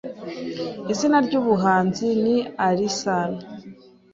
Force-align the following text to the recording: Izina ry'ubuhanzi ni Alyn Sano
Izina 0.91 1.17
ry'ubuhanzi 1.25 2.07
ni 2.23 2.35
Alyn 2.65 2.91
Sano 2.99 3.39